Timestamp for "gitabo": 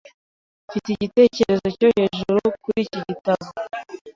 3.07-3.45